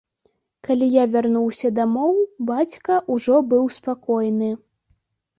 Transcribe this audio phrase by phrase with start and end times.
[0.67, 2.15] Калі я вярнуўся дамоў,
[2.47, 4.49] бацька ўжо быў спакойны.